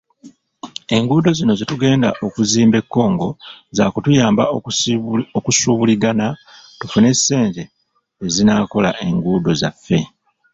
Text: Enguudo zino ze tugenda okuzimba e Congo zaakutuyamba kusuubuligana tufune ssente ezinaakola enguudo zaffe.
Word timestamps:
Enguudo 0.97 1.29
zino 1.37 1.53
ze 1.59 1.65
tugenda 1.71 2.09
okuzimba 2.25 2.77
e 2.81 2.85
Congo 2.93 3.29
zaakutuyamba 3.75 4.43
kusuubuligana 5.45 6.25
tufune 6.79 7.09
ssente 7.17 7.63
ezinaakola 8.25 8.89
enguudo 9.07 9.49
zaffe. 9.61 9.99